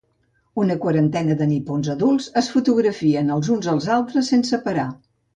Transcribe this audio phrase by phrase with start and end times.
[0.61, 4.87] Una quarantena de nipons adults es fotografien els uns als altres sense parar.